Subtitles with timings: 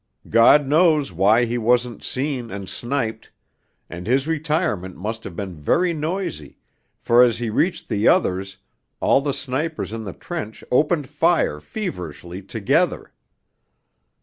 [0.31, 3.29] God knows why he wasn't seen and sniped;
[3.87, 6.57] and his retirement must have been very noisy,
[6.97, 8.57] for as he reached the others
[8.99, 13.11] all the snipers in the trench opened fire feverishly together.